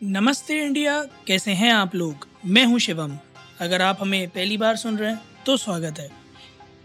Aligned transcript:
नमस्ते 0.00 0.58
इंडिया, 0.62 1.00
कैसे 1.26 1.52
हैं 1.52 1.72
आप 1.72 1.94
लोग? 1.94 2.26
मैं 2.46 2.64
हूँ 2.64 2.78
शिवम। 2.78 3.16
अगर 3.60 3.82
आप 3.82 3.98
हमें 4.00 4.28
पहली 4.30 4.56
बार 4.56 4.76
सुन 4.76 4.98
रहे 4.98 5.10
हैं 5.10 5.20
तो 5.46 5.56
स्वागत 5.56 5.98
है। 5.98 6.08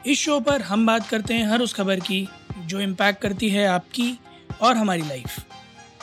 इस 0.06 0.20
शो 0.20 0.40
पर 0.40 0.62
हम 0.62 0.86
बात 0.86 1.08
करते 1.10 1.34
हैं 1.34 1.48
हर 1.48 1.62
उस 1.62 1.74
खबर 1.74 2.00
की, 2.00 2.28
जो 2.58 2.80
इम्पैक्ट 2.80 3.22
करती 3.22 3.50
है 3.50 3.66
आपकी 3.68 4.18
और 4.62 4.78
हमारी 4.78 5.02
लाइफ 5.02 5.40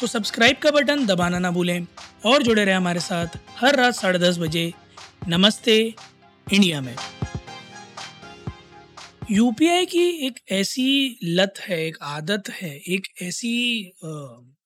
तो 0.00 0.06
सब्सक्राइब 0.06 0.56
का 0.56 0.70
बटन 0.70 1.04
दबाना 1.06 1.38
ना 1.38 1.50
भूलें 1.50 1.86
और 2.26 2.42
जुड़े 2.42 2.64
रहें 2.64 2.76
हमारे 2.76 3.00
साथ 3.00 3.38
हर 3.56 3.76
रात 3.76 3.94
साढ़े 3.94 4.18
दस 4.18 4.38
बजे 4.38 4.72
नमस्ते 5.28 5.78
इंडिया 6.46 6.80
में। 6.80 6.94
यूपीआई 9.30 9.86
की 9.86 10.08
एक 10.26 10.38
ऐसी 10.50 11.18
लत 11.24 11.60
है, 11.60 11.86
एक 11.86 11.98
आदत 12.02 12.50
है, 12.50 12.76
एक 12.76 13.08
ऐसी 13.22 13.82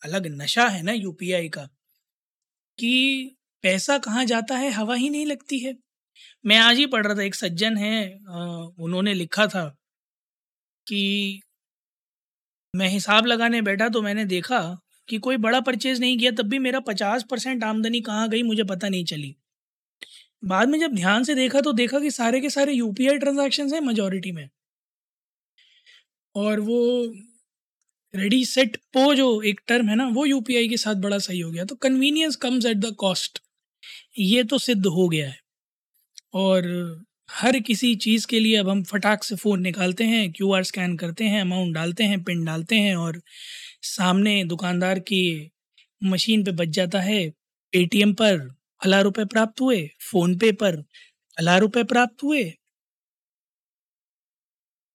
अलग 0.05 0.27
नशा 0.43 0.67
है 0.67 0.83
ना 0.83 0.93
यूपीआई 0.93 1.49
का 1.49 1.69
कि 2.79 3.37
पैसा 3.65 3.99
कहाँ 3.99 4.25
जाता 4.27 4.57
है, 4.57 4.71
हवा 4.71 4.95
ही 4.95 5.11
नहीं 5.11 5.27
लगती 5.27 5.59
है। 5.59 5.75
मैं 6.45 6.59
आज 6.59 6.77
ही 6.79 6.87
पढ़ 6.89 7.07
रहा 7.07 7.15
था, 7.17 7.23
एक 7.23 7.35
सज्जन 7.37 7.77
है 7.79 8.07
उन्होंने 8.81 9.15
लिखा 9.15 9.47
था 9.49 9.69
कि 10.87 11.41
मैं 12.75 12.89
हिसाब 12.89 13.27
लगाने 13.27 13.61
बैठा 13.63 13.89
तो 13.89 14.01
मैंने 14.03 14.25
देखा 14.27 14.61
कि 15.09 15.19
कोई 15.19 15.37
बड़ा 15.39 15.61
परचेज 15.61 16.01
नहीं 16.01 16.17
किया, 16.19 16.31
तब 16.33 16.49
भी 16.49 16.59
मेरा 16.59 16.81
पचास 16.83 17.25
परसेंट 17.31 17.65
आमदनी 17.65 18.01
कहाँ 18.03 18.29
गई, 18.29 18.43
मुझे 18.43 18.65
पता 18.65 18.89
नहीं 18.89 19.05
चली। 19.05 19.35
बाद 20.45 20.69
में 20.69 20.79
जब 20.81 20.95
ध्यान 20.95 21.25
से 21.25 21.35
देखा 21.35 21.61
तो 21.61 21.73
देखा 21.75 22.01
कि 22.01 22.11
सारे 22.13 22.41
के 22.41 22.51
सारे 22.51 22.73
यूपीआई 22.75 23.19
ट्रांजैक्शंस 23.19 23.73
हैं 23.73 23.81
मेजोरिटी 23.83 24.33
में। 24.33 24.49
और 26.35 26.61
वो 26.61 26.79
रेडी 28.15 28.45
सेट 28.45 28.77
पो 28.95 29.15
जो 29.15 29.27
एक 29.43 29.61
टर्म 29.69 29.89
है 29.89 29.95
ना, 29.97 30.07
वो 30.09 30.25
यूपीआई 30.27 30.69
के 30.69 30.77
साथ 30.77 30.95
बड़ा 31.03 31.19
सही 31.19 31.41
हो 31.41 31.51
गया। 31.51 31.65
तो 31.65 31.75
convenience 31.77 32.37
comes 32.37 32.67
at 32.67 32.77
the 32.79 32.93
cost 32.99 33.39
ये 34.21 34.43
तो 34.45 34.59
सिद्ध 34.61 34.87
हो 34.89 35.09
गया 35.09 35.29
है। 35.29 35.39
और 36.35 36.67
हर 37.33 37.59
किसी 37.61 37.95
चीज़ 37.97 38.27
के 38.27 38.41
लिए 38.41 38.57
अब 38.57 38.69
हम 38.69 38.83
फटाक 38.85 39.25
से 39.25 39.37
फ़ोन 39.37 39.61
निकालते 39.63 40.05
हैं 40.05 40.33
क्यूआर 40.33 40.63
स्कैन 40.65 40.97
करते 40.99 41.25
हैं 41.25 41.41
अमाउंट 41.41 41.75
डालते 41.75 42.05
हैं 42.05 42.23
पिन 42.25 42.45
डालते 42.45 42.77
हैं 42.77 42.95
और 42.97 43.21
सामने 43.87 44.45
दुकानदार 44.45 44.99
की 45.11 45.23
मशीन 46.03 46.45
पे 46.45 46.53
बच 46.55 46.69
जाता 46.71 47.01
है। 47.01 47.29
पेटीएम 47.73 48.15
पर 48.15 48.49
फला 48.83 49.01
रुपये 49.03 49.25
प्राप्त 49.27 49.61
हुए 49.61 49.83
फ़ोन 50.13 50.39
पे 50.39 50.53
पर 50.55 50.83
फला 51.37 51.59
रुपये 51.59 51.85
प्राप्त 51.85 52.23
हुए। 52.25 52.45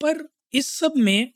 पर 0.01 0.27
इस 0.53 0.67
सब 0.71 0.93
में 0.97 1.31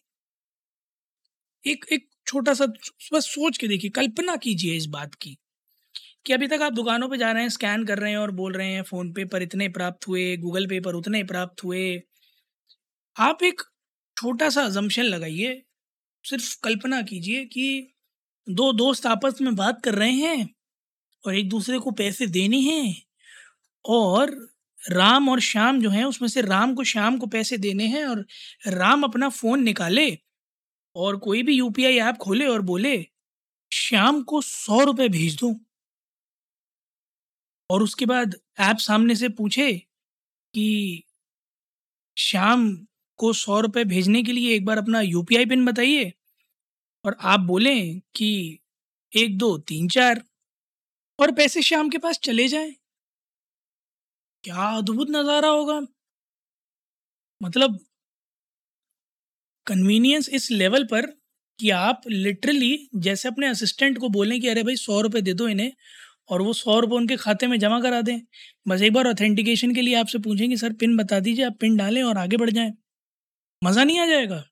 एक 1.66 1.86
एक 1.92 2.08
छोटा 2.28 2.54
सा 2.54 2.66
बस 3.14 3.26
सोच 3.26 3.58
के 3.58 3.68
देखिए, 3.68 3.90
कल्पना 3.90 4.36
कीजिए 4.36 4.76
इस 4.78 4.86
बात 4.86 5.16
की, 5.16 5.38
कि 6.26 6.34
अभी 6.34 6.48
तक 6.48 6.62
आप 6.62 6.74
दुकानों 6.74 7.10
पे 7.10 7.18
जा 7.18 7.32
रहे 7.32 7.44
हैं, 7.44 7.50
स्कैन 7.50 7.86
कर 7.86 8.00
रहे 8.00 8.12
हैं 8.12 8.18
और 8.18 8.32
बोल 8.32 8.54
रहे 8.54 8.74
हैं, 8.74 8.84
फ़ोन 8.84 9.14
पे 9.14 9.26
पर 9.26 9.44
इतने 9.44 9.70
प्राप्त 9.70 10.08
हुए, 10.08 10.38
गूगल 10.38 10.68
पे 10.68 10.80
पर 10.80 10.96
उतने 10.96 11.24
प्राप्त 11.24 11.64
हुए। 11.64 12.02
आप 13.16 13.44
एक 13.44 13.62
छोटा 14.18 14.50
सा 14.50 14.68
जम्पशन 14.70 15.04
लगाइए, 15.04 15.62
सिर्फ़ 16.26 16.56
कल्पना 16.64 17.02
कीजिए 17.02 17.46
कि 17.46 17.94
दो 18.48 18.72
दोस्त 18.74 19.06
आपस 19.06 19.42
में 19.42 19.56
बात 19.56 19.82
कर 19.84 19.96
रहे 19.96 20.12
हैं 20.12 20.50
और 21.24 21.36
एक 21.36 21.50
दूसरे 21.50 21.80
को 21.80 21.92
पैसे 21.92 22.28
देने 22.28 22.60
हैं 22.60 22.96
और 23.86 24.32
राम 24.84 25.30
और 25.30 25.40
श्याम 25.42 25.82
जो 25.82 25.90
हैं, 25.90 26.04
उसमें 26.06 26.30
से 26.30 26.42
राम 26.42 26.74
को, 26.76 26.84
श्याम 26.84 27.18
को 27.18 27.28
पैसे 27.28 27.58
देने 27.58 27.88
हैं 27.88 28.06
और 28.06 28.26
राम 28.68 29.04
अपना 29.04 29.30
फ़ोन 29.30 29.64
निकाले। 29.64 30.10
और 30.96 31.18
कोई 31.18 31.44
भी 31.44 31.54
यूपीआई 31.54 31.98
ऐप 31.98 32.18
खोले 32.18 32.46
और 32.48 32.62
बोले, 32.62 33.06
श्याम 33.72 34.24
को 34.24 34.42
सौ 34.42 34.84
रुपये 34.84 35.10
भेज 35.10 35.36
दो। 35.36 35.56
और 37.70 37.84
उसके 37.84 38.06
बाद 38.06 38.36
ऐप 38.60 38.78
सामने 38.78 39.16
से 39.16 39.30
पूछे 39.30 39.72
कि, 40.54 41.04
श्याम 42.18 42.78
को 43.20 43.34
सौ 43.34 43.60
रुपये 43.60 43.84
भेजने 43.86 44.24
के 44.24 44.32
लिए 44.32 44.56
एक 44.56 44.66
बार 44.66 44.78
अपना 44.78 45.02
यूपीआई 45.02 45.46
पिन 45.46 45.66
बताइए। 45.66 46.14
और 47.06 47.18
आप 47.22 47.40
बोलें 47.40 48.00
कि, 48.16 48.60
एक, 49.14 49.38
दो, 49.38 49.58
तीन, 49.58 49.88
चार, 49.88 50.24
और 51.20 51.32
पैसे 51.32 51.62
श्याम 51.62 51.90
के 51.90 51.98
पास 51.98 52.20
चले 52.24 52.48
जाएँ। 52.48 52.76
क्या 54.44 54.64
अद्भुत 54.78 55.08
नज़ारा 55.10 55.48
होगा। 55.50 55.80
मतलब 57.42 57.80
कन्वीनियंस 59.68 60.30
इस 60.32 60.50
लेवल 60.52 60.84
पर 60.86 61.06
कि 61.60 61.70
आप 61.72 62.02
लिटरली 62.10 62.72
जैसे 62.98 63.28
अपने 63.30 63.48
असिस्टेंट 63.48 63.98
को 64.00 64.10
बोलें 64.10 64.40
कि 64.42 64.48
अरे 64.48 64.64
भाई 64.64 64.76
सौ 64.78 65.00
रुपये 65.02 65.22
दे 65.22 65.34
दो 65.34 65.48
इन्हें, 65.48 65.72
और 66.30 66.42
वो 66.42 66.54
सौ 66.54 66.80
रुपये 66.80 66.98
उनके 66.98 67.16
खाते 67.18 67.48
में 67.48 67.58
जमा 67.60 67.80
करा 67.82 68.02
दें। 68.04 68.20
बस 68.66 68.82
एक 68.84 68.94
बार 68.94 69.08
ऑथेंटिकेशन 69.08 69.74
के 69.76 69.82
लिए 69.82 69.96
आपसे 69.98 70.20
पूछेंगे 70.22 70.58
सर 70.58 70.74
पिन 70.76 70.98
बता 70.98 71.20
दीजिए, 71.22 71.46
आप 71.46 71.58
पिन 71.62 71.78
डालें 71.78 72.04
और 72.04 72.18
आगे 72.20 72.38
बढ़ 72.38 72.50
जाएँ। 72.52 72.74
मज़ा 73.62 73.84
नहीं 73.84 74.00
आ 74.00 74.06
जाएगा। 74.08 74.44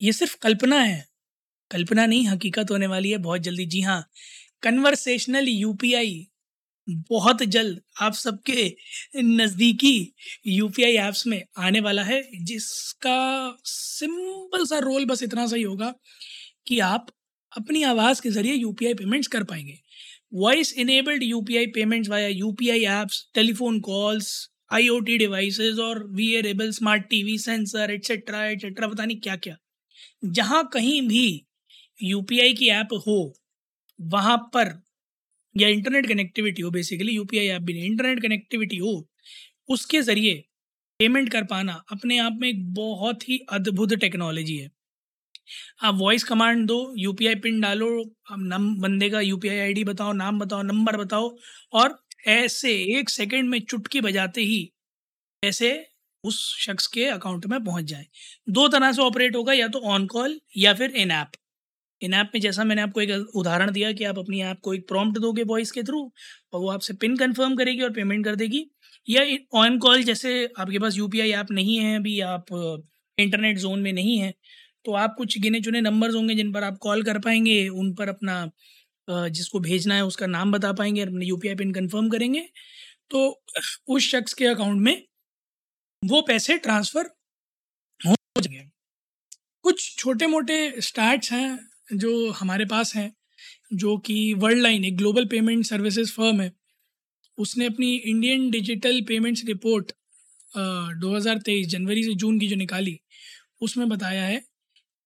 ये 0.00 0.12
सिर्फ़ 0.12 0.36
कल्पना 0.42 0.76
है। 0.80 1.04
कल्पना 1.70 2.06
नहीं, 2.06 2.26
हकीकत 2.28 2.70
होने 2.70 2.86
वाली 2.86 3.10
है 3.10 3.18
बहुत 3.20 3.40
जल्दी। 3.42 3.66
जी 3.66 3.80
हाँ 3.82 4.04
कन्वर्सेशनल 4.62 5.48
यूपीआई 5.48 6.14
बहुत 6.88 7.42
जल्द 7.44 7.80
आप 8.02 8.12
सबके 8.14 8.66
नज़दीकी 9.16 9.96
यूपीआई 10.46 10.94
ऐप्स 10.98 11.26
में 11.26 11.42
आने 11.58 11.80
वाला 11.80 12.02
है, 12.02 12.22
जिसका 12.34 13.56
सिंपल 13.64 14.64
सा 14.66 14.78
रोल 14.78 15.04
बस 15.06 15.22
इतना 15.22 15.46
सही 15.46 15.62
होगा 15.62 15.92
कि 16.66 16.78
आप 16.80 17.06
अपनी 17.52 17.82
आवाज़ 17.82 18.22
के 18.22 18.30
ज़रिए 18.30 18.54
यूपीआई 18.54 18.94
पेमेंट्स 18.94 19.28
कर 19.28 19.44
पाएँगे। 19.44 19.78
Voice 20.34 20.72
enabled 20.78 21.22
UPI 21.22 21.66
payments 21.74 22.08
via 22.10 22.28
U 22.28 22.52
P 22.52 22.68
I 22.70 22.84
apps, 22.84 23.24
telephone 23.34 23.80
calls 23.80 24.48
I 24.72 24.88
O 24.88 24.98
T 25.00 25.16
devices 25.18 25.78
और 25.80 26.04
wearable 26.14 26.70
smart 26.72 27.08
T 27.10 27.22
V 27.24 27.38
sensor 27.38 27.90
etcetera 27.90 28.44
etcetera 28.46 28.88
पता 28.88 29.04
नहीं 29.04 29.20
क्या 29.20 29.36
क्या 29.36 29.56
जहाँ 30.24 30.68
कहीं 30.72 31.00
भी 31.08 31.46
यू 32.00 32.20
पी 32.22 32.40
आई 32.40 32.54
की 32.54 32.68
ऐप 32.70 32.92
हो, 33.06 33.34
वहाँ 33.98 34.36
पर 34.54 34.78
या 35.54 35.68
इंटरनेट 35.70 36.06
कनेक्टिविटी 36.08 36.62
हो 36.62 36.70
बेसिकली 36.72 37.12
यूपीआई 37.12 37.46
ऐप 37.48 37.62
भी 37.62 37.72
नहीं 37.74 37.84
इंटरनेट 37.86 38.22
कनेक्टिविटी 38.22 38.76
हो, 38.78 39.08
उसके 39.68 40.00
ज़रिए 40.02 40.34
पेमेंट 41.00 41.30
कर 41.32 41.44
पाना 41.46 41.72
अपने 41.92 42.18
आप 42.20 42.38
में 42.40 42.48
एक 42.48 42.64
बहुत 42.74 43.28
ही 43.28 43.38
अद्भुत 43.52 43.94
टेक्नोलॉजी 43.96 44.56
है। 44.56 44.70
आप 45.82 45.94
वॉइस 45.96 46.24
कमांड 46.24 46.66
दो 46.66 46.78
यूपीआई 46.98 47.34
पिन 47.36 47.60
डालो, 47.60 47.88
आप 48.28 48.38
नम, 48.42 48.74
बंदे 48.78 49.10
का 49.10 49.20
यूपीआई 49.22 49.58
आईडी 49.58 49.84
बताओ, 49.84 50.12
नाम 50.14 50.38
बताओ 50.40 50.62
नंबर 50.64 50.96
बताओ 50.98 51.36
और 51.74 51.98
ऐसे 52.28 52.72
एक 52.98 53.10
सेकंड 53.10 53.50
में 53.50 53.60
चुटकी 53.62 54.00
बजाते 54.02 54.42
ही 54.42 54.62
पैसे 55.42 55.70
उस 56.24 56.38
शख्स 56.60 56.86
के 56.88 57.06
अकाउंट 57.08 57.46
में 57.48 57.64
पहुँच 57.64 57.84
जाए। 57.86 58.06
दो 58.50 58.68
तरह 58.68 58.92
से 58.92 59.02
ऑपरेट 59.02 59.36
होगा, 59.36 59.54
या 59.54 59.68
तो 59.68 59.80
ऑन 59.88 60.06
कॉल 60.08 60.40
या 60.58 60.74
फिर 60.74 60.90
इन 60.96 61.12
ऐप 61.12 61.37
इन 62.02 62.14
ऐप 62.14 62.30
में 62.34 62.40
जैसा 62.40 62.64
मैंने 62.64 62.82
आपको 62.82 63.00
एक 63.00 63.36
उदाहरण 63.36 63.70
दिया 63.72 63.92
कि 63.92 64.04
आप 64.04 64.18
अपनी 64.18 64.40
ऐप 64.42 64.58
को 64.64 64.74
एक 64.74 64.86
प्रॉम्प्ट 64.88 65.18
दोगे 65.20 65.42
वॉइस 65.44 65.70
के 65.72 65.82
थ्रू 65.84 66.00
और 66.52 66.60
वो 66.60 66.70
आपसे 66.70 66.94
पिन 66.96 67.16
कंफर्म 67.18 67.56
करेगी 67.56 67.82
और 67.82 67.90
पेमेंट 67.92 68.24
कर 68.24 68.36
देगी। 68.36 68.64
या 69.08 69.24
ऑन 69.56 69.78
कॉल 69.80 70.02
जैसे 70.04 70.34
आपके 70.58 70.78
पास 70.78 70.96
यूपीआई 70.98 71.30
ऐप 71.32 71.50
नहीं 71.52 71.78
है 71.78 71.96
अभी, 71.96 72.18
आप 72.22 72.46
इंटरनेट 73.18 73.58
जोन 73.58 73.80
में 73.82 73.92
नहीं 73.92 74.18
है 74.18 74.32
तो 74.84 74.92
आप 74.96 75.14
कुछ 75.18 75.38
गिने 75.40 75.60
चुने 75.60 75.80
नंबर्स 75.80 76.14
होंगे 76.14 76.34
जिन 76.34 76.52
पर 76.52 76.64
आप 76.64 76.78
कॉल 76.82 77.02
कर 77.04 77.18
पाएँगे, 77.20 77.68
उन 77.70 77.92
पर 77.94 78.08
अपना 78.08 78.50
जिसको 79.08 79.60
भेजना 79.60 79.94
है 79.94 80.04
उसका 80.04 80.26
नाम 80.28 80.52
बता 80.52 80.72
पाएँगे 80.74 81.02
अपने 81.02 81.26
यूपीआई 81.26 81.54
पिन 81.56 81.72
कंफर्म 81.74 82.08
करेंगे। 82.10 82.40
तो 83.10 83.20
उस 83.88 84.10
शख्स 84.10 84.34
के 84.34 84.46
अकाउंट 84.46 84.80
में 84.82 85.02
वो 86.02 86.20
पैसे 86.22 86.56
ट्रांसफ़र 86.58 87.06
हो 88.00 88.14
जाएँगे। 88.38 88.68
कुछ 89.64 89.96
छोटे 89.98 90.26
मोटे 90.28 90.58
स्टार्ट्स 90.82 91.32
हैं 91.32 91.58
जो 91.88 92.30
हमारे 92.30 92.64
पास 92.64 92.94
हैं, 92.96 93.12
जो 93.74 93.96
कि 93.98 94.34
वर्ल्ड 94.34 94.62
लाइन 94.62 94.84
एक 94.84 94.96
ग्लोबल 94.96 95.26
पेमेंट 95.26 95.64
सर्विसेज़ 95.64 96.12
फर्म 96.12 96.40
है, 96.40 96.52
उसने 97.38 97.66
अपनी 97.66 97.94
इंडियन 97.96 98.50
डिजिटल 98.50 99.00
पेमेंट्स 99.08 99.44
रिपोर्ट 99.46 99.92
दो 100.52 101.14
हज़ार 101.16 101.38
तेईस, 101.38 101.66
जनवरी 101.68 102.02
से 102.04 102.14
जून 102.14 102.38
की 102.38 102.48
जो 102.48 102.56
निकाली, 102.56 102.98
उसमें 103.60 103.88
बताया 103.88 104.24
है 104.24 104.38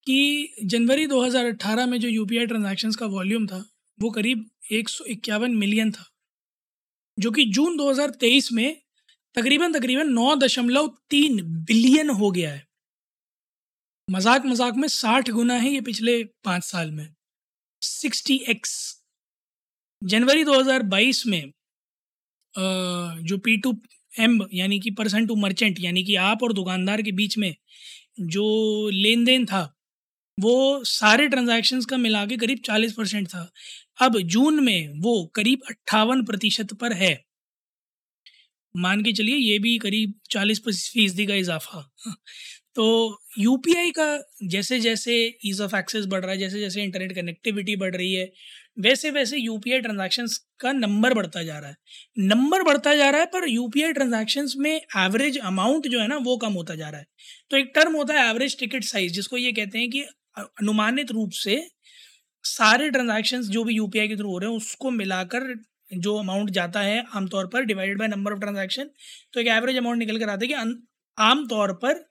कि 0.07 0.55
जनवरी 0.65 1.07
2018 1.07 1.87
में 1.87 1.99
जो 2.01 2.09
यूपीआई 2.09 2.47
ट्रांजैक्शंस 2.47 2.97
का 2.97 3.07
वॉल्यूम 3.09 3.47
था, 3.47 3.65
वो 3.99 4.11
करीब 4.11 4.49
एक 4.73 4.89
सौ 4.89 5.05
इक्यावन 5.05 5.55
मिलियन 5.57 5.91
था, 5.93 6.05
जो 7.19 7.31
कि 7.31 7.45
जून 7.47 7.77
2023 7.77 8.53
में 8.53 8.77
तकरीबन 9.35 9.73
तकरीबन 9.73 10.13
नौ 10.13 10.35
दशमलव 10.37 10.89
तीन 11.11 11.41
बिलियन 11.65 12.11
हो 12.11 12.31
गया 12.31 12.53
है। 12.53 12.67
मज़ाक 14.13 14.47
मज़ाक 14.47 14.77
में 14.77 14.87
साठ 14.89 15.31
गुना 15.31 15.55
है 15.55 15.71
ये 15.71 15.81
पिछले 15.81 16.23
पाँच 16.45 16.65
साल 16.65 16.91
में। 16.91 17.09
Sixty 17.83 18.35
x. 18.51 18.73
जनवरी 20.03 20.45
2022 20.45 21.27
में 21.27 21.53
जो 23.25 23.39
पी 23.39 23.57
टू 23.57 23.73
एम 24.13 24.39
यानी 24.53 24.79
कि 24.81 24.91
पर्सन 24.91 25.27
टू 25.27 25.35
मर्चेंट, 25.37 25.81
यानी 25.81 26.03
कि 26.05 26.15
आप 26.17 26.43
और 26.43 26.53
दुकानदार 26.53 27.03
के 27.03 27.13
बीच 27.13 27.39
में 27.39 27.55
जो 28.21 28.89
लेन 28.91 29.25
देन 29.25 29.47
था, 29.47 29.63
वो 30.39 30.85
सारे 30.87 31.29
ट्रांजैक्शंस 31.29 31.87
का 31.87 31.97
मिला 31.97 32.25
के 32.27 32.37
करीब 32.37 32.59
चालीस 32.67 32.93
परसेंट 32.93 33.29
था। 33.29 33.51
अब 34.01 34.19
जून 34.35 34.63
में 34.65 35.01
वो 35.03 35.25
करीब 35.35 35.63
अट्ठावन 35.71 36.25
प्रतिशत 36.25 36.73
पर 36.75 36.93
है। 36.95 37.15
मान 38.75 39.03
के 39.05 39.13
चलिए 39.13 39.37
ये 39.37 39.59
भी 39.59 39.77
करीब 39.79 40.15
चालीस 40.31 40.61
फ़ीसदी 40.67 41.27
का 41.27 41.35
इजाफा। 41.37 41.89
तो 42.77 42.85
यूपीआई 43.39 43.91
का 43.91 44.07
जैसे 44.51 44.79
जैसे 44.81 45.15
ईज़ 45.47 45.63
ऑफ़ 45.63 45.75
एक्सेस 45.77 46.07
बढ़ 46.07 46.21
रहा 46.21 46.31
है 46.33 46.39
जैसे 46.39 46.61
जैसे 46.61 46.83
इंटरनेट 46.83 47.15
कनेक्टिविटी 47.15 47.77
बढ़ 47.77 47.95
रही 47.97 48.13
है 48.15 48.31
वैसे 48.81 49.11
वैसे 49.11 49.37
यू 49.39 49.57
पी 49.59 49.81
का 50.61 50.73
नंबर 50.73 51.15
बढ़ता 51.15 51.43
जा 51.43 51.59
रहा 51.59 51.71
है। 51.71 51.77
नंबर 52.19 52.63
बढ़ता 52.63 52.95
जा 52.97 53.09
रहा 53.11 53.21
है, 53.21 53.27
पर 53.27 53.49
यू 53.49 53.67
पी 53.69 53.83
में 54.59 54.81
एवरेज 54.99 55.39
अमाउंट 55.41 55.87
जो 55.89 56.01
है 56.01 56.07
ना, 56.09 56.17
वो 56.17 56.37
कम 56.37 56.53
होता 56.53 56.75
जा 56.75 56.89
रहा 56.89 57.01
है। 57.01 57.07
तो 57.51 57.57
एक 57.57 57.73
टर्म 57.75 57.97
होता 57.97 58.15
है 58.15 58.29
एवरेज 58.31 58.59
टिकट 58.61 58.85
साइज़ 58.85 59.13
जिसको 59.13 59.37
ये 59.37 59.53
कहते 59.53 59.79
हैं 59.79 59.91
कि 59.91 60.03
अनुमानित 60.39 61.11
रूप 61.13 61.31
से 61.35 61.63
सारे 62.45 62.91
ट्रांजेक्शन्स 62.91 63.47
जो 63.49 63.65
भी 63.65 63.75
यूपीआई 63.75 64.09
के 64.09 64.17
थ्रू 64.17 64.31
हो 64.31 64.39
रहे 64.39 64.51
हैं, 64.51 64.57
उसको 64.57 64.91
मिलाकर 64.91 65.55
जो 65.91 66.17
अमाउंट 66.19 66.51
जाता 66.51 66.81
है, 66.81 67.05
आमतौर 67.15 67.47
पर 67.47 67.65
divided 67.65 67.99
by 67.99 68.09
number 68.09 68.33
of 68.33 68.41
transaction 68.41 68.91
तो 69.35 69.41
एक 69.41 69.47
एवरेज 69.49 69.77
अमाउंट 69.79 69.99
निकल 69.99 70.19
कर 70.19 70.29
आता 70.29 70.45
है 70.45 70.49
कि 70.49 70.81
आमतौर 71.19 71.73
पर 71.85 72.05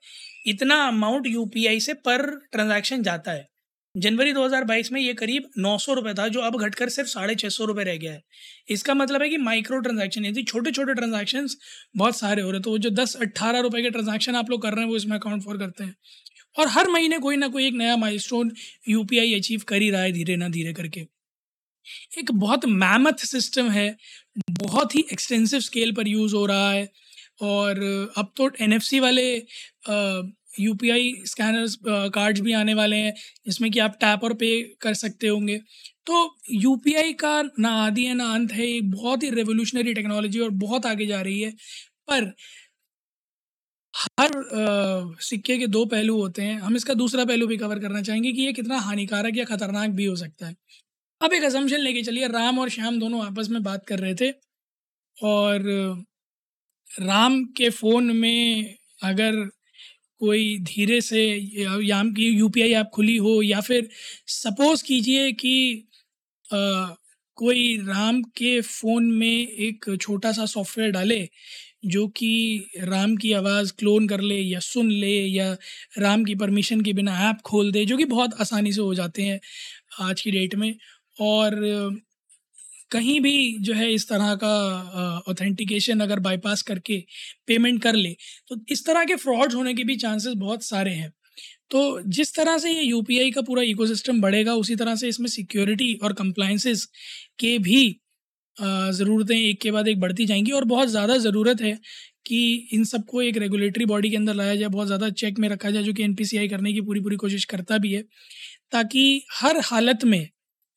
इतना 0.46 0.86
अमाउंट 0.86 1.26
यूपीआई 1.26 1.80
से 1.80 1.94
पर 1.94 2.40
ट्रांजैक्शन 2.52 3.02
जाता 3.02 3.32
है। 3.32 3.48
जनवरी 3.96 4.32
2022 4.32 4.92
में 4.92 5.00
ये 5.00 5.14
करीब 5.14 5.50
नौ 5.58 5.78
सौ 5.78 5.94
रुपये 5.94 6.14
था, 6.14 6.28
जो 6.28 6.40
अब 6.40 6.56
घटकर 6.60 6.88
सिर्फ़ 6.88 7.10
साढ़े 7.10 7.34
छः 7.34 7.48
सौ 7.48 7.64
रुपये 7.64 7.84
रह 7.84 7.96
गया 7.96 8.12
है। 8.12 8.22
इसका 8.68 8.94
मतलब 8.94 9.22
है 9.22 9.28
कि 9.28 9.36
माइक्रो 9.36 9.78
ट्रांजैक्शन 9.78 10.26
यदि 10.26 10.42
छोटे 10.42 10.70
छोटे 10.70 10.94
ट्रांजैक्शन 10.94 11.48
बहुत 11.96 12.18
सारे 12.18 12.42
हो 12.42 12.50
रहे 12.50 12.56
हैं। 12.56 12.62
तो 12.62 12.70
वो 12.70 12.78
जो 12.78 12.90
दस 12.90 13.16
अट्ठारह 13.16 13.60
रुपये 13.60 13.82
के 13.82 13.90
ट्रांजैक्शन 13.90 14.34
आप 14.34 14.50
लोग 14.50 14.62
कर 14.62 14.72
रहे 14.72 14.84
हैं, 14.84 14.90
वो 14.90 14.96
इसमें 14.96 15.16
अकाउंट 15.18 15.42
फॉर 15.42 15.58
करते 15.58 15.84
हैं। 15.84 15.96
और 16.58 16.68
हर 16.68 16.88
महीने 16.88 17.18
कोई 17.18 17.36
ना 17.36 17.48
कोई 17.48 17.66
एक 17.66 17.74
नया 17.74 17.96
माइलस्टोन 17.96 18.52
यूपीआई 18.88 19.34
अचीव 19.34 19.62
कर 19.68 19.82
ही 19.82 19.90
रहा 19.90 20.02
है 20.02 20.12
धीरे 20.12 20.36
ना 20.36 20.48
धीरे 20.48 20.72
करके। 20.72 21.00
एक 22.18 22.32
बहुत 22.32 22.66
मैमथ 22.66 23.14
सिस्टम 23.18 23.70
है, 23.70 23.96
बहुत 24.50 24.94
ही 24.94 25.04
एक्सटेंसिव 25.12 25.60
स्केल 25.60 25.92
पर 25.92 26.08
यूज़ 26.08 26.34
हो 26.34 26.46
रहा 26.46 26.72
है। 26.72 26.92
और 27.42 27.80
अब 28.16 28.32
तो 28.36 28.50
एनएफसी 28.60 29.00
वाले 29.00 29.46
U 30.60 30.74
P 30.74 30.90
I 30.90 31.12
scanners 31.26 31.76
cards 31.86 32.40
भी 32.40 32.52
आने 32.52 32.74
वाले 32.74 32.96
हैं, 32.96 33.14
जिसमें 33.46 33.70
कि 33.70 33.78
आप 33.80 33.96
टैप 34.00 34.24
और 34.24 34.34
पे 34.34 34.50
कर 34.80 34.94
सकते 34.96 35.28
होंगे। 35.28 35.58
तो 36.06 36.36
यू 36.52 36.74
पी 36.76 36.94
आई 36.94 37.12
का 37.14 37.40
ना 37.58 37.70
आदि 37.84 38.04
है, 38.04 38.14
ना 38.14 38.32
अंत 38.34 38.52
है 38.52 38.66
एक 38.66 38.90
बहुत 38.90 39.22
ही 39.22 39.30
रेवोल्यूशनरी 39.30 39.94
टेक्नोलॉजी 39.94 40.40
और 40.40 40.50
बहुत 40.58 40.86
आगे 40.86 41.06
जा 41.06 41.20
रही 41.20 41.40
है। 41.40 41.50
पर 42.08 42.32
हर 43.94 44.30
सिक्के 45.22 45.56
के 45.58 45.66
दो 45.68 45.84
पहलू 45.86 46.16
होते 46.16 46.42
हैं। 46.42 46.58
हम 46.60 46.76
इसका 46.76 46.94
दूसरा 46.94 47.24
पहलू 47.24 47.46
भी 47.46 47.56
कवर 47.56 47.78
करना 47.78 48.02
चाहेंगे 48.02 48.32
कि 48.32 48.42
ये 48.42 48.52
कितना 48.52 48.78
हानिकारक 48.80 49.36
या 49.36 49.44
ख़तरनाक 49.44 49.90
भी 49.92 50.04
हो 50.04 50.16
सकता 50.16 50.46
है। 50.46 50.54
अब 51.20 51.32
एक 51.32 51.44
असम्पशन 51.44 51.80
लेके 51.80 52.02
चलिए, 52.02 52.28
राम 52.28 52.58
और 52.58 52.68
श्याम 52.70 52.98
दोनों 53.00 53.24
आपस 53.26 53.48
में 53.50 53.62
बात 53.62 53.86
कर 53.86 53.98
रहे 53.98 54.14
थे 54.14 54.30
और 55.18 55.62
राम 56.88 57.44
के 57.56 57.70
फ़ोन 57.70 58.16
में 58.16 58.74
अगर 59.04 59.48
कोई 60.22 60.58
धीरे 60.64 61.00
से 61.02 61.22
या 61.84 62.02
की 62.14 62.28
यू 62.30 62.48
पी 62.48 62.62
आई 62.62 62.72
ऐप 62.74 62.90
खुली 62.94 63.16
हो 63.18 63.40
या 63.42 63.60
फिर 63.62 63.88
सपोज़ 64.32 64.84
कीजिए 64.84 65.32
कि 65.34 65.54
आ, 66.46 66.86
कोई 67.38 67.76
राम 67.86 68.22
के 68.36 68.60
फ़ोन 68.62 69.04
में 69.12 69.28
एक 69.28 69.86
छोटा 70.00 70.32
सा 70.32 70.46
सॉफ्टवेयर 70.46 70.90
डाले 70.92 71.20
जो 71.86 72.06
कि 72.16 72.30
राम 72.84 73.16
की 73.16 73.32
आवाज़ 73.32 73.72
क्लोन 73.78 74.08
कर 74.08 74.20
ले 74.22 74.38
या 74.40 74.60
सुन 74.62 74.90
ले 74.92 75.12
या 75.28 75.52
राम 75.98 76.24
की 76.24 76.34
परमिशन 76.36 76.80
के 76.80 76.92
बिना 76.92 77.18
ऐप 77.30 77.40
खोल 77.46 77.72
दे 77.72 77.84
जो 77.86 77.96
कि 77.96 78.04
बहुत 78.06 78.34
आसानी 78.40 78.72
से 78.72 78.80
हो 78.82 78.94
जाते 78.94 79.22
हैं 79.22 79.40
आज 80.02 80.20
की 80.22 80.30
डेट 80.30 80.54
में। 80.56 80.74
और 81.20 81.54
कहीं 82.92 83.20
भी 83.20 83.58
जो 83.60 83.74
है 83.74 83.92
इस 83.92 84.08
तरह 84.08 84.34
का 84.36 84.52
ऑथेंटिकेशन 85.28 86.00
अगर 86.00 86.20
बाईपास 86.20 86.62
करके 86.62 86.98
पेमेंट 87.46 87.82
कर 87.82 87.94
ले 87.94 88.14
तो 88.48 88.56
इस 88.70 88.84
तरह 88.86 89.04
के 89.04 89.16
फ्रॉड्स 89.16 89.54
होने 89.54 89.74
के 89.74 89.84
भी 89.84 89.96
चांसेस 89.98 90.34
बहुत 90.36 90.64
सारे 90.64 90.90
हैं। 90.92 91.12
तो 91.70 92.00
जिस 92.10 92.34
तरह 92.36 92.58
से 92.58 92.72
ये 92.72 92.82
यूपीआई 92.82 93.30
का 93.30 93.42
पूरा 93.42 93.62
इकोसिस्टम 93.64 94.20
बढ़ेगा, 94.20 94.54
उसी 94.54 94.76
तरह 94.76 94.94
से 94.96 95.08
इसमें 95.08 95.28
सिक्योरिटी 95.30 95.94
और 96.02 96.12
कंप्लाइंसेस 96.14 96.84
के 97.38 97.58
भी 97.60 97.84
ज़रूरतें 98.56 99.36
एक 99.36 99.60
के 99.60 99.70
बाद 99.70 99.88
एक 99.88 100.00
बढ़ती 100.00 100.26
जाएँगी 100.26 100.50
और 100.52 100.64
बहुत 100.66 100.88
ज़्यादा 100.88 101.16
ज़रूरत 101.18 101.60
है 101.60 101.78
कि 102.26 102.68
इन 102.72 102.84
सबको 102.84 103.22
एक 103.22 103.36
रेगुलेटरी 103.38 103.84
बॉडी 103.86 104.10
के 104.10 104.16
अंदर 104.16 104.34
लाया 104.34 104.54
जाए, 104.56 104.68
बहुत 104.68 104.86
ज़्यादा 104.86 105.08
चेक 105.12 105.38
में 105.38 105.48
रखा 105.48 105.70
जाए, 105.70 105.82
जो 105.82 105.92
कि 105.92 106.02
एनपीसीआई 106.02 106.48
करने 106.48 106.72
की 106.72 106.80
पूरी 106.80 107.00
पूरी 107.00 107.16
कोशिश 107.16 107.44
करता 107.44 107.78
भी 107.78 107.92
है, 107.92 108.02
ताकि 108.72 109.22
हर 109.32 109.60
हालत 109.64 110.04
में 110.04 110.28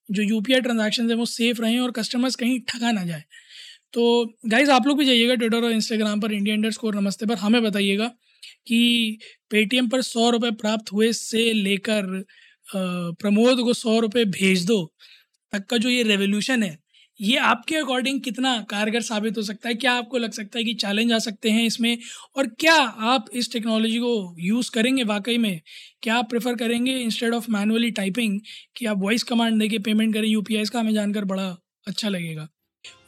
जो 0.09 0.23
यू 0.23 0.41
पी 0.41 0.53
आई 0.53 0.61
है 1.01 1.15
वो 1.15 1.25
सेफ़ 1.27 1.61
रहें 1.61 1.79
और 1.79 1.91
कस्टमर्स 1.91 2.35
कहीं 2.35 2.59
ठगा 2.69 2.91
ना 2.91 3.03
जाए। 3.05 3.23
तो 3.93 4.25
गाइज़ 4.47 4.71
आप 4.71 4.87
लोग 4.87 4.99
भी 4.99 5.05
जाइएगा 5.05 5.35
ट्विटर 5.35 5.63
और 5.65 5.71
इंस्टाग्राम 5.71 6.21
पर 6.21 6.33
इंडिया 6.33 6.55
इंडर 6.55 6.71
स्कोर 6.71 6.95
नमस्ते 6.95 7.25
पर। 7.25 7.35
हमें 7.37 7.61
बताइएगा 7.63 8.07
कि 8.67 9.19
पेटीएम 9.51 9.89
पर 9.89 10.01
सौ 10.03 10.29
रुपये 10.31 10.51
प्राप्त 10.53 10.91
हुए 10.93 11.11
से 11.13 11.51
लेकर 11.53 12.23
प्रमोद 12.67 13.61
को 13.61 13.73
सौ 13.75 13.99
रुपये 13.99 14.25
भेज 14.27 14.65
दो 14.67 14.83
तक 15.53 15.65
का 15.69 15.77
जो 15.77 15.89
ये 15.89 16.03
रेवोल्यूशन 16.05 16.63
है 16.63 16.77
ये 17.21 17.37
आपके 17.37 17.75
अकॉर्डिंग 17.75 18.21
कितना 18.21 18.65
कारगर 18.69 19.01
साबित 19.01 19.37
हो 19.37 19.41
सकता 19.41 19.69
है? 19.69 19.75
क्या 19.75 19.93
आपको 19.93 20.17
लग 20.17 20.31
सकता 20.31 20.57
है 20.57 20.63
कि 20.63 20.73
चैलेंज 20.73 21.11
आ 21.11 21.19
सकते 21.19 21.49
हैं 21.49 21.65
इसमें? 21.65 21.97
और 22.35 22.47
क्या 22.47 22.75
आप 23.11 23.25
इस 23.33 23.53
टेक्नोलॉजी 23.53 23.99
को 23.99 24.35
यूज़ 24.39 24.71
करेंगे 24.71 25.03
वाकई 25.03 25.37
में? 25.37 25.61
क्या 26.01 26.15
आप 26.15 26.29
प्रेफर 26.29 26.55
करेंगे 26.55 26.97
इंस्टेड 26.97 27.33
ऑफ़ 27.33 27.51
मैनुअली 27.51 27.91
टाइपिंग 27.91 28.39
कि 28.77 28.85
आप 28.85 28.97
वॉइस 28.97 29.23
कमांड 29.23 29.59
देके 29.59 29.79
पेमेंट 29.79 30.13
करें? 30.13 30.27
यू 30.27 30.43
का 30.51 30.79
हमें 30.79 30.93
जानकर 30.93 31.25
बड़ा 31.25 31.57
अच्छा 31.87 32.09
लगेगा। 32.09 32.47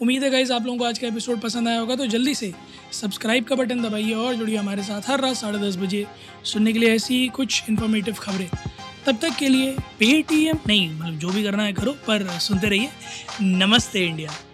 उम्मीद 0.02 0.24
है 0.24 0.30
गाइज़ 0.30 0.54
आप 0.54 0.66
लोगों 0.66 0.80
को 0.80 0.86
आज 0.86 1.00
का 1.00 1.08
एपिसोड 1.08 1.40
पसंद 1.40 1.68
आया 1.68 1.80
होगा 1.80 1.96
तो 1.96 2.06
जल्दी 2.06 2.34
से 2.34 2.54
सब्सक्राइब 2.92 3.44
का 3.44 3.56
बटन 3.56 3.82
दबाइए 3.82 4.14
और 4.14 4.36
जुड़िए 4.36 4.58
हमारे 4.58 4.84
साथ 4.84 5.10
हर 5.10 5.22
रात 5.22 5.36
साढ़े 5.36 5.60
दस 5.60 5.78
बजे। 5.78 6.06
सुनने 6.44 6.74
के 6.74 6.80
लिए 6.80 6.90
ऐसी 6.90 7.28
कुछ 7.28 7.64
इन्फॉर्मेटिव 7.70 8.14
खबरें। 8.14 8.50
तब 9.08 9.18
तक 9.22 9.36
के 9.40 9.50
लिए 9.50 9.72
पेटीएम 10.00 10.58
नहीं 10.68 11.00
मतलब 11.00 11.20
जो 11.20 11.30
भी 11.30 11.44
करना 11.44 11.64
है 11.64 11.74
करो, 11.74 11.92
पर 11.92 12.28
सुनते 12.40 12.68
रहिए। 12.68 12.90
नमस्ते 13.42 14.06
इंडिया। 14.06 14.47